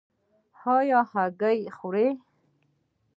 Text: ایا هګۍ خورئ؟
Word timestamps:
ایا 0.75 0.99
هګۍ 1.11 1.59
خورئ؟ 1.77 2.07